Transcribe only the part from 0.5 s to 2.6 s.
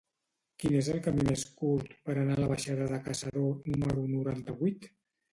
Quin és el camí més curt per anar a la